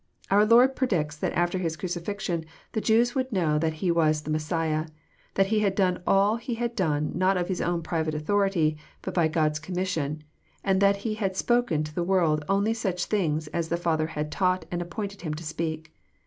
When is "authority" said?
8.15-8.77